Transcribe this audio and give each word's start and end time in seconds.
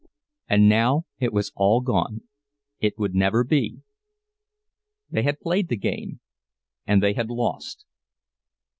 And 0.49 0.67
now 0.67 1.05
it 1.19 1.31
was 1.31 1.51
all 1.55 1.79
gone—it 1.79 2.97
would 2.97 3.13
never 3.13 3.43
be! 3.43 3.83
They 5.11 5.21
had 5.21 5.39
played 5.39 5.67
the 5.67 5.77
game 5.77 6.21
and 6.87 7.03
they 7.03 7.13
had 7.13 7.29
lost. 7.29 7.85